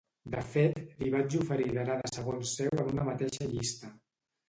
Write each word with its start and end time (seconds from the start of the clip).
De 0.35 0.39
fet, 0.53 0.81
li 1.03 1.11
vaig 1.17 1.37
oferir 1.41 1.69
d’anar 1.77 1.99
de 2.01 2.11
segon 2.17 2.43
seu 2.57 2.77
en 2.83 2.93
una 2.97 3.09
mateixa 3.15 3.55
llista. 3.57 3.97